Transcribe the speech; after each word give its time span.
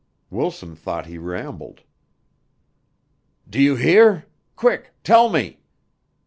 Wilson 0.31 0.75
thought 0.75 1.05
he 1.05 1.19
rambled. 1.19 1.81
"Do 3.47 3.61
you 3.61 3.75
hear? 3.75 4.25
Quick 4.55 4.93
tell 5.03 5.29
me?" 5.29 5.59